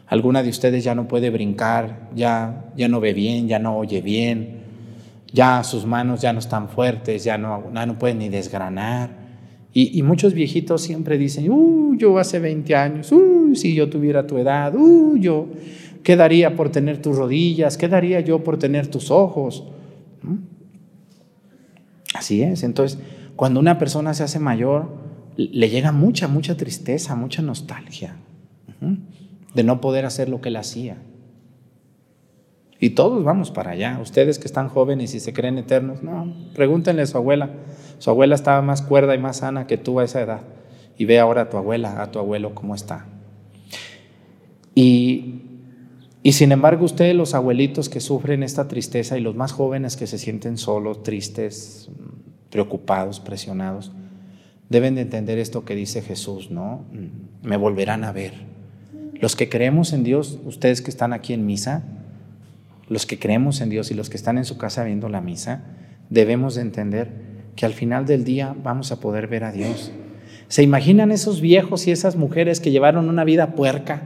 [0.09, 2.11] ¿Alguna de ustedes ya no puede brincar?
[2.15, 4.65] Ya, ya no ve bien, ya no oye bien.
[5.33, 9.09] Ya sus manos ya no están fuertes, ya no, ya no pueden ni desgranar.
[9.73, 14.37] Y, muchos viejitos siempre dicen, uh, yo hace 20 años, uh, si yo tuviera tu
[14.37, 15.47] edad, uh, yo,
[16.09, 17.77] ¿qué daría por tener tus rodillas?
[17.77, 19.65] ¿Qué daría yo por tener tus ojos?
[22.15, 22.63] Así es.
[22.63, 22.99] Entonces,
[23.37, 24.89] cuando una persona se hace mayor,
[25.37, 28.17] le llega mucha, mucha tristeza, mucha nostalgia
[29.53, 30.97] de no poder hacer lo que él hacía.
[32.81, 33.99] Y todos vamos para allá.
[34.01, 37.51] Ustedes que están jóvenes y se creen eternos, no, pregúntenle a su abuela.
[37.99, 40.41] Su abuela estaba más cuerda y más sana que tú a esa edad.
[40.97, 43.05] Y ve ahora a tu abuela, a tu abuelo cómo está.
[44.75, 45.43] Y,
[46.23, 50.07] y sin embargo, ustedes, los abuelitos que sufren esta tristeza y los más jóvenes que
[50.07, 51.91] se sienten solos, tristes,
[52.51, 53.93] preocupados, presionados,
[54.69, 56.85] deben de entender esto que dice Jesús, ¿no?
[57.43, 58.33] Me volverán a ver.
[59.21, 61.85] Los que creemos en Dios, ustedes que están aquí en misa,
[62.89, 65.63] los que creemos en Dios y los que están en su casa viendo la misa,
[66.11, 67.11] debemos de entender
[67.55, 69.93] que al final del día vamos a poder ver a Dios.
[70.49, 74.03] ¿Se imaginan esos viejos y esas mujeres que llevaron una vida puerca?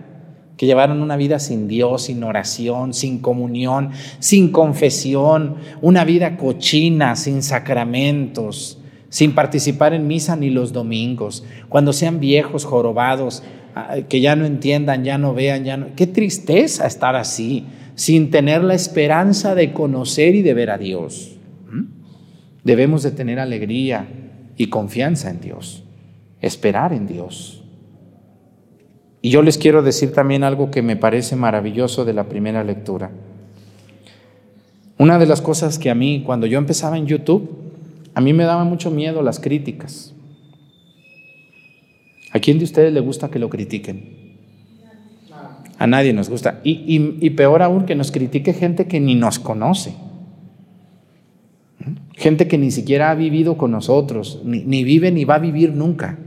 [0.63, 7.17] Que llevaron una vida sin Dios, sin oración, sin comunión, sin confesión, una vida cochina,
[7.17, 13.43] sin sacramentos, sin participar en misa ni los domingos, cuando sean viejos, jorobados,
[13.75, 15.87] ah, que ya no entiendan, ya no vean, ya no...
[15.97, 17.65] Qué tristeza estar así
[17.97, 21.39] sin tener la esperanza de conocer y de ver a Dios.
[21.73, 21.87] ¿Mm?
[22.63, 24.07] Debemos de tener alegría
[24.57, 25.83] y confianza en Dios,
[26.41, 27.62] esperar en Dios.
[29.23, 33.13] Y yo les quiero decir también algo que me parece maravilloso de la primera lectura.
[34.99, 37.49] Una de las cosas que a mí, cuando yo empezaba en YouTube,
[38.15, 40.13] a mí me daba mucho miedo las críticas.
[42.33, 44.23] ¿A quién de ustedes le gusta que lo critiquen?
[45.79, 46.61] A nadie nos gusta.
[46.65, 49.95] Y, peor aún que nos critique gente que ni nos conoce.
[52.15, 56.19] Gente que ni siquiera ha vivido con nosotros, ni, vive ni va a vivir nunca.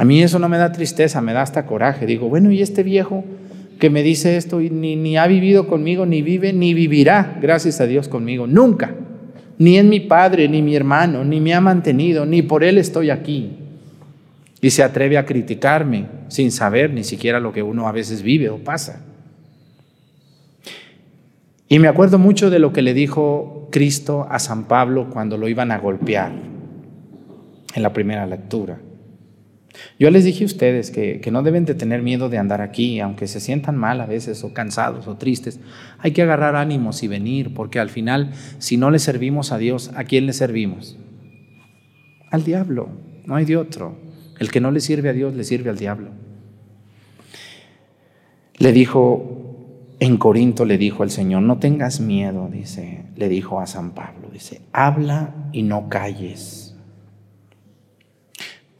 [0.00, 2.06] A mí eso no me da tristeza, me da hasta coraje.
[2.06, 3.22] Digo, bueno, ¿y este viejo
[3.78, 7.86] que me dice esto ni, ni ha vivido conmigo, ni vive, ni vivirá, gracias a
[7.86, 8.46] Dios, conmigo?
[8.46, 8.94] Nunca.
[9.58, 13.10] Ni es mi padre, ni mi hermano, ni me ha mantenido, ni por él estoy
[13.10, 13.58] aquí
[14.62, 18.48] y se atreve a criticarme sin saber ni siquiera lo que uno a veces vive
[18.48, 19.04] o pasa.
[21.68, 25.46] Y me acuerdo mucho de lo que le dijo Cristo a San Pablo cuando lo
[25.46, 26.32] iban a golpear
[27.74, 28.78] en la primera lectura.
[29.98, 33.00] Yo les dije a ustedes que, que, no deben de tener miedo de andar aquí,
[33.00, 35.60] aunque se sientan mal a veces o cansados o tristes.
[35.98, 39.90] Hay que agarrar ánimos y venir, porque al final, si no le servimos a Dios,
[39.94, 40.98] ¿a quién le servimos?
[42.30, 42.88] Al diablo,
[43.26, 43.96] no hay de otro.
[44.38, 46.10] El que no le sirve a Dios le sirve al diablo.
[48.56, 53.66] Le dijo, en Corinto le dijo el Señor, no tengas miedo, dice, le dijo a
[53.66, 56.69] San Pablo, dice, habla y no calles,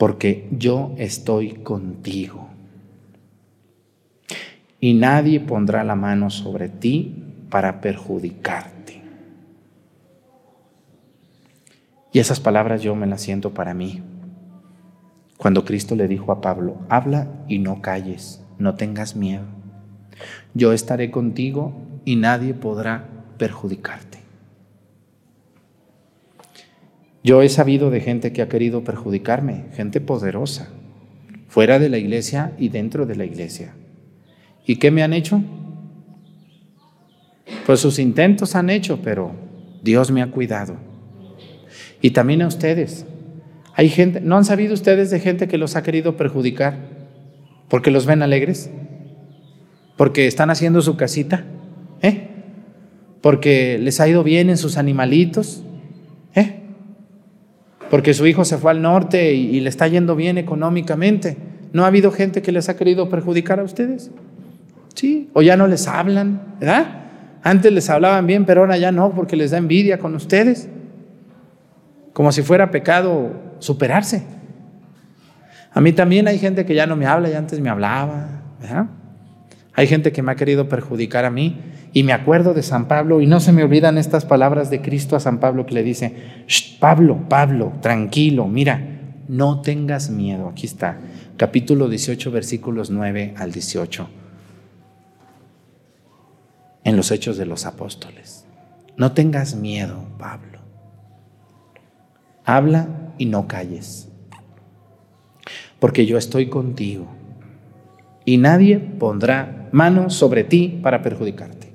[0.01, 2.49] porque yo estoy contigo.
[4.81, 9.03] Y nadie pondrá la mano sobre ti para perjudicarte.
[12.15, 14.03] Y esas palabras yo me las siento para mí.
[15.37, 19.45] Cuando Cristo le dijo a Pablo, habla y no calles, no tengas miedo.
[20.55, 21.75] Yo estaré contigo
[22.07, 24.10] y nadie podrá perjudicarte.
[27.23, 30.71] Yo he sabido de gente que ha querido perjudicarme, gente poderosa,
[31.49, 33.75] fuera de la iglesia y dentro de la iglesia.
[34.67, 35.43] ¿Y qué me han hecho?
[37.67, 39.33] Pues sus intentos han hecho, pero
[39.83, 40.77] Dios me ha cuidado.
[42.01, 43.05] Y también a ustedes.
[43.75, 46.77] Hay gente, ¿no han sabido ustedes de gente que los ha querido perjudicar
[47.69, 48.71] porque los ven alegres?
[49.97, 51.45] Porque están haciendo su casita,
[52.03, 52.29] ¿eh?
[53.21, 55.63] Porque les ha ido bien en sus animalitos.
[57.91, 61.37] Porque su hijo se fue al norte y, le está yendo bien económicamente.
[61.73, 64.11] ¿No ha habido gente que les ha querido perjudicar a ustedes?
[64.95, 66.87] Sí, o ya no les hablan, ¿verdad?
[67.43, 70.69] Antes les hablaban bien, pero ahora ya no, porque les da envidia con ustedes.
[72.13, 74.23] Como si fuera pecado superarse.
[75.73, 78.43] A mí también hay gente que ya no me habla y antes me hablaba.
[79.75, 81.59] Hay gente que me ha querido perjudicar a mí
[81.93, 85.17] y me acuerdo de San Pablo y no se me olvidan estas palabras de Cristo
[85.17, 86.15] a San Pablo que le dice,
[86.79, 90.49] Pablo, Pablo, tranquilo, mira, no tengas miedo.
[90.49, 90.99] Aquí está,
[91.37, 94.09] capítulo 18, versículos 9 al 18.
[96.85, 98.47] en los hechos de los apóstoles.
[98.97, 100.61] No tengas miedo, Pablo.
[102.45, 104.09] Habla y no calles,
[105.79, 107.07] porque yo estoy contigo
[108.25, 111.70] y nadie pondrá mano sobre ti para perjudicarte.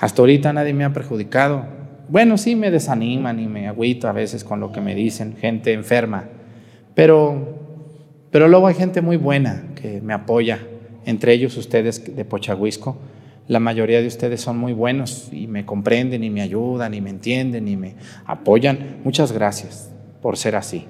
[0.00, 1.66] Hasta ahorita nadie me ha perjudicado.
[2.08, 5.72] Bueno, sí me desaniman y me agüito a veces con lo que me dicen, gente
[5.74, 6.24] enferma,
[6.94, 7.58] pero,
[8.30, 10.58] pero luego hay gente muy buena que me apoya,
[11.04, 12.96] entre ellos ustedes de Pochahuisco.
[13.46, 17.10] La mayoría de ustedes son muy buenos y me comprenden y me ayudan y me
[17.10, 17.94] entienden y me
[18.24, 19.00] apoyan.
[19.04, 19.92] Muchas gracias
[20.22, 20.86] por ser así.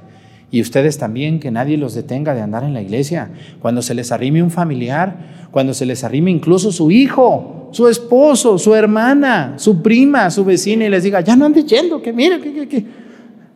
[0.51, 3.31] Y ustedes también, que nadie los detenga de andar en la iglesia.
[3.61, 8.59] Cuando se les arrime un familiar, cuando se les arrime incluso su hijo, su esposo,
[8.59, 12.41] su hermana, su prima, su vecina y les diga, ya no ande yendo, que mire,
[12.41, 12.85] que, que, que.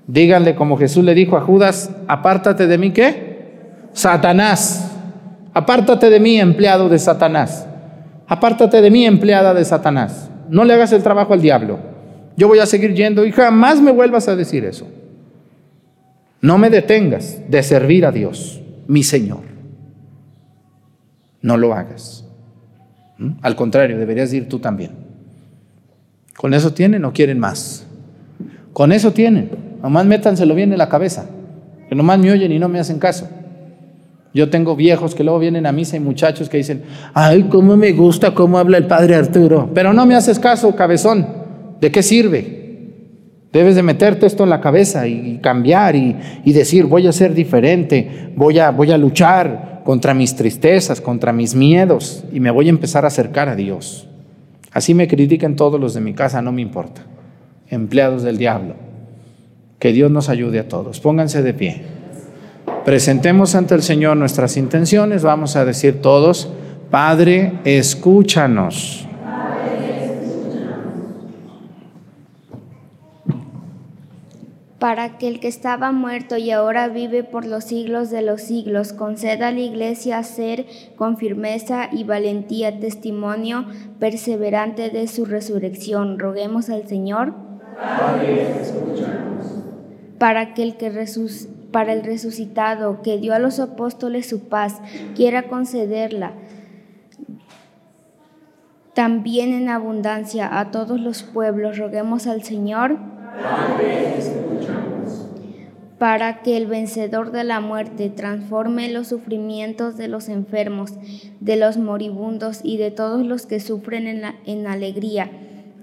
[0.06, 3.34] Díganle como Jesús le dijo a Judas, apártate de mí, ¿qué?
[3.92, 4.92] Satanás.
[5.52, 7.66] Apártate de mí, empleado de Satanás.
[8.26, 10.30] Apártate de mí, empleada de Satanás.
[10.48, 11.78] No le hagas el trabajo al diablo.
[12.36, 14.86] Yo voy a seguir yendo y jamás me vuelvas a decir eso.
[16.44, 19.44] No me detengas de servir a Dios, mi Señor.
[21.40, 22.26] No lo hagas.
[23.16, 23.30] ¿Mm?
[23.40, 24.90] Al contrario, deberías ir tú también.
[26.36, 27.86] ¿Con eso tienen o quieren más?
[28.74, 29.52] Con eso tienen.
[29.82, 31.24] Nomás métanselo bien en la cabeza.
[31.88, 33.26] Que nomás me oyen y no me hacen caso.
[34.34, 36.82] Yo tengo viejos que luego vienen a misa y muchachos que dicen,
[37.14, 39.70] ay, cómo me gusta cómo habla el padre Arturo.
[39.72, 41.26] Pero no me haces caso, cabezón.
[41.80, 42.63] ¿De qué sirve?
[43.54, 48.32] Debes de meterte esto en la cabeza y cambiar y, decir, voy a ser diferente,
[48.34, 52.70] voy a, voy a luchar contra mis tristezas, contra mis miedos y me voy a
[52.70, 54.08] empezar a acercar a Dios.
[54.72, 57.02] Así me critiquen todos los de mi casa, no me importa.
[57.68, 58.74] Empleados del diablo.
[59.78, 60.98] Que Dios nos ayude a todos.
[60.98, 61.82] Pónganse de pie.
[62.84, 65.22] Presentemos ante el Señor nuestras intenciones.
[65.22, 66.50] Vamos a decir todos,
[66.90, 69.06] Padre, escúchanos.
[74.84, 78.92] Para que el que estaba muerto y ahora vive por los siglos de los siglos
[78.92, 83.64] conceda a la iglesia ser con firmeza y valentía testimonio
[83.98, 86.18] perseverante de su resurrección.
[86.18, 87.32] Roguemos al Señor.
[90.18, 90.92] para que el que
[91.70, 94.82] para el resucitado que dio a los apóstoles su paz
[95.16, 96.34] quiera concederla
[98.92, 101.78] también en abundancia a todos los pueblos.
[101.78, 103.13] Roguemos al Señor
[105.98, 110.92] para que el vencedor de la muerte transforme los sufrimientos de los enfermos,
[111.40, 115.30] de los moribundos y de todos los que sufren en, en alegría,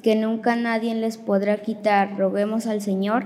[0.04, 2.18] que nunca nadie les podrá quitar.
[2.18, 3.26] Roguemos al Señor.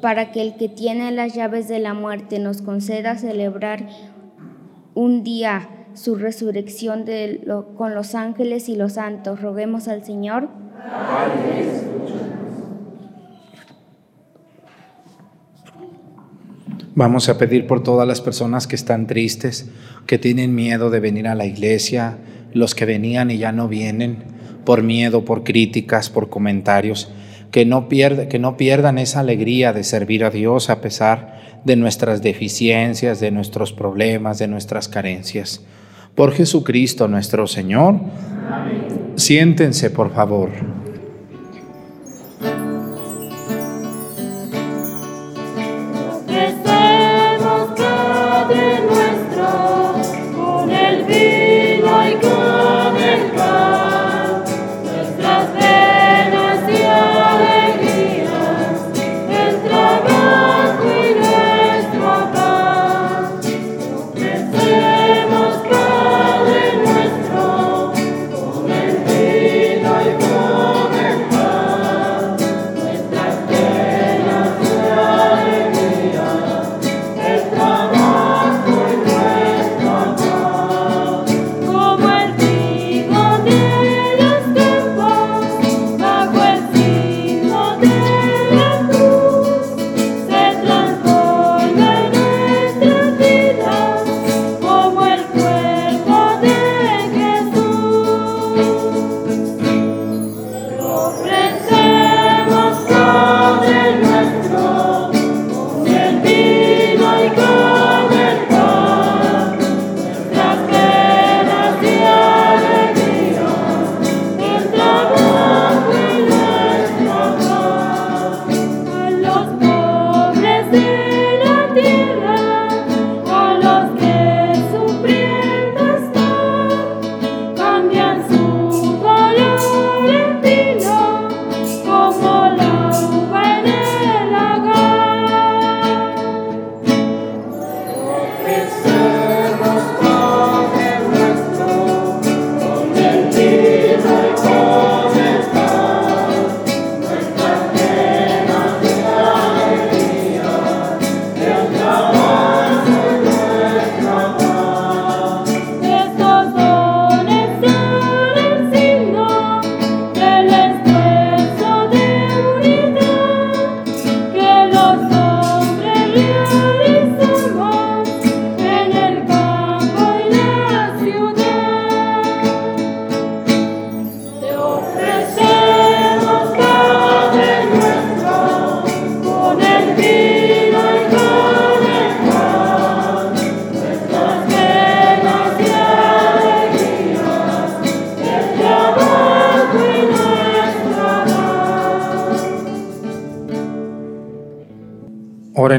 [0.00, 3.86] Para que el que tiene las llaves de la muerte nos conceda celebrar
[4.94, 7.04] un día su resurrección
[7.76, 9.40] con los ángeles y los santos.
[9.40, 10.63] Roguemos al Señor.
[16.96, 19.68] Vamos a pedir por todas las personas que están tristes,
[20.06, 22.18] que tienen miedo de venir a la iglesia,
[22.52, 24.18] los que venían y ya no vienen,
[24.64, 27.10] por miedo, por críticas, por comentarios,
[27.50, 32.22] que no, que no pierdan esa alegría de servir a Dios a pesar de nuestras
[32.22, 35.64] deficiencias, de nuestros problemas, de nuestras carencias.
[36.14, 37.96] Por Jesucristo nuestro Señor.
[39.16, 40.50] Siéntense, por favor.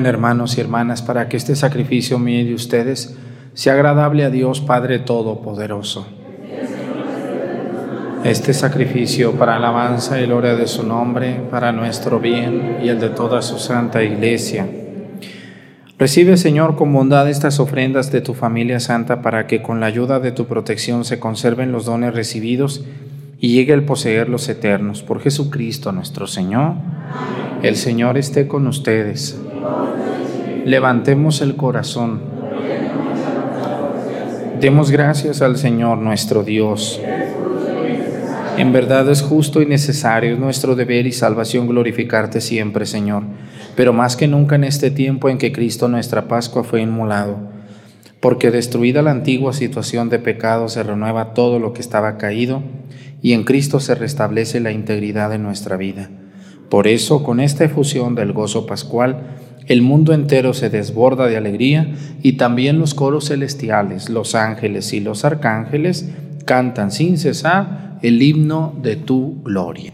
[0.06, 3.18] Hermanos y hermanas para que este sacrificio mío de ustedes
[3.56, 6.06] sea agradable a Dios Padre Todopoderoso.
[8.24, 13.10] Este sacrificio para alabanza y gloria de su nombre, para nuestro bien y el de
[13.10, 14.68] toda su santa iglesia.
[15.98, 20.20] Recibe, Señor, con bondad estas ofrendas de tu familia santa para que con la ayuda
[20.20, 22.86] de tu protección se conserven los dones recibidos
[23.40, 25.04] y llegue el poseer los eternos.
[25.04, 26.74] Por Jesucristo nuestro Señor.
[27.62, 29.40] El Señor esté con ustedes.
[30.66, 32.22] Levantemos el corazón.
[34.60, 37.00] Demos gracias al Señor nuestro Dios.
[38.58, 43.24] En verdad es justo y necesario, es nuestro deber y salvación glorificarte siempre, Señor,
[43.76, 47.38] pero más que nunca en este tiempo en que Cristo nuestra Pascua fue inmolado,
[48.20, 52.64] porque destruida la antigua situación de pecado se renueva todo lo que estaba caído
[53.22, 56.10] y en Cristo se restablece la integridad de nuestra vida.
[56.70, 59.38] Por eso, con esta efusión del gozo pascual,
[59.68, 65.00] el mundo entero se desborda de alegría y también los coros celestiales, los ángeles y
[65.00, 66.10] los arcángeles
[66.46, 69.94] cantan sin cesar el himno de tu gloria.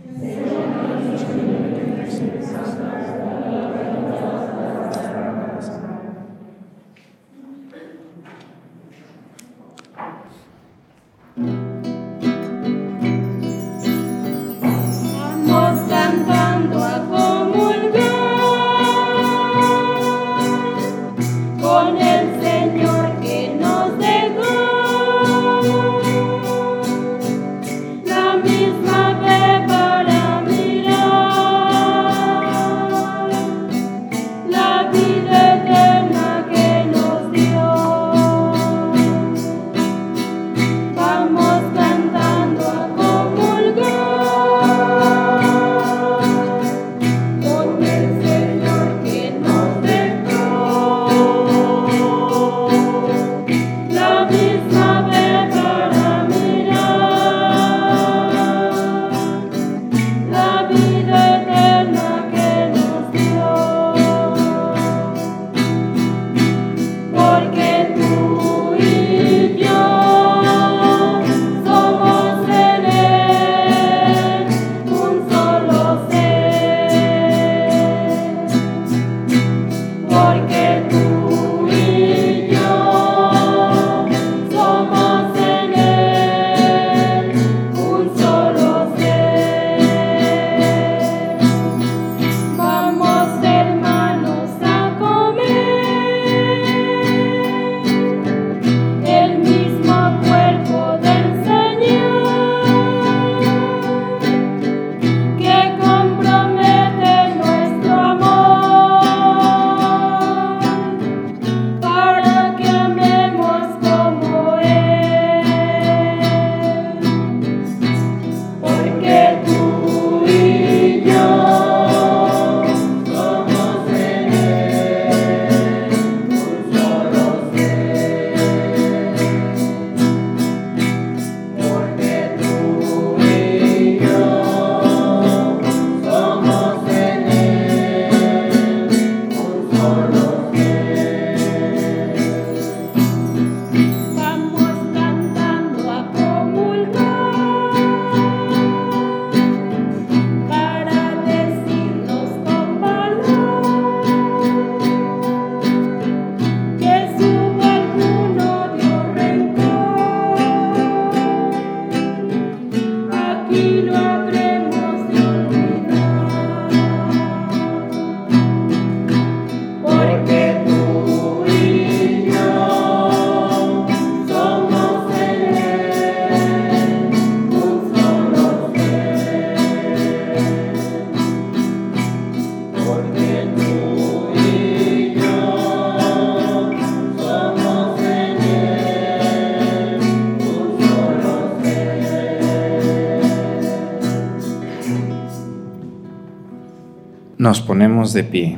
[197.51, 198.57] Nos ponemos de pie.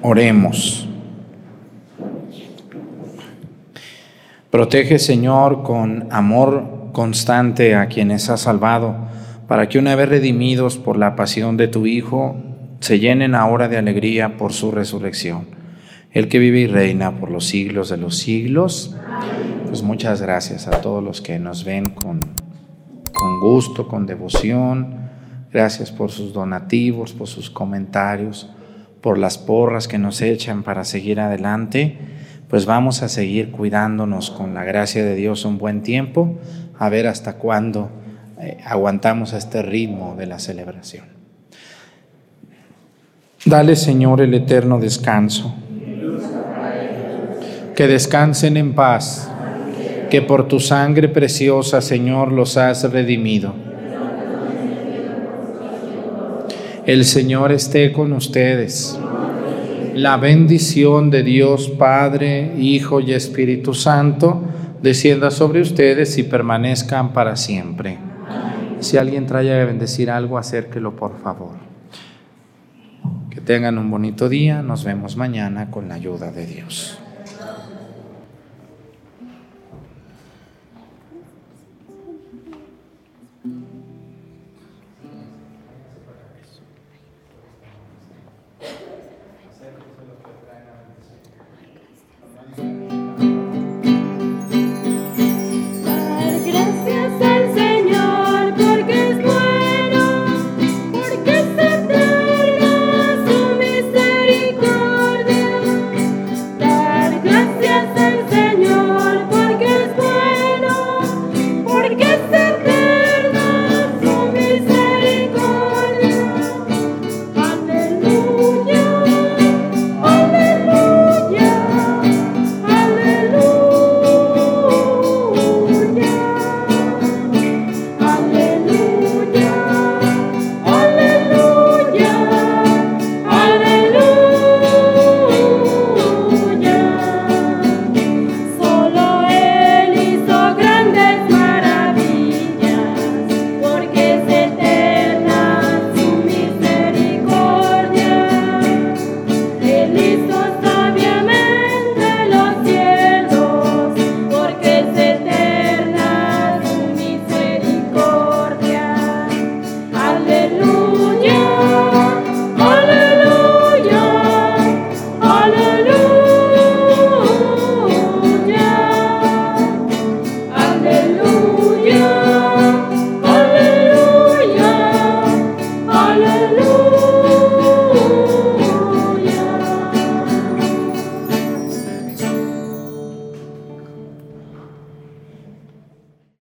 [0.00, 0.86] Oremos.
[4.52, 8.94] Protege, Señor, con amor constante a quienes has salvado,
[9.48, 12.36] para que una vez redimidos por la pasión de tu Hijo,
[12.78, 15.48] se llenen ahora de alegría por su resurrección.
[16.12, 18.94] El que vive y reina por los siglos de los siglos.
[19.66, 22.20] Pues muchas gracias a todos los que nos ven con,
[23.12, 25.05] con gusto, con devoción.
[25.56, 28.46] Gracias por sus donativos, por sus comentarios,
[29.00, 31.96] por las porras que nos echan para seguir adelante.
[32.46, 36.38] Pues vamos a seguir cuidándonos con la gracia de Dios un buen tiempo,
[36.78, 37.90] a ver hasta cuándo
[38.38, 41.06] eh, aguantamos este ritmo de la celebración.
[43.46, 45.54] Dale, Señor, el eterno descanso.
[47.74, 49.30] Que descansen en paz,
[50.10, 53.65] que por tu sangre preciosa, Señor, los has redimido.
[56.86, 58.96] El Señor esté con ustedes.
[59.94, 64.40] La bendición de Dios Padre, Hijo y Espíritu Santo
[64.80, 67.98] descienda sobre ustedes y permanezcan para siempre.
[68.78, 71.56] Si alguien trae a bendecir algo, acérquelo por favor.
[73.30, 74.62] Que tengan un bonito día.
[74.62, 77.00] Nos vemos mañana con la ayuda de Dios.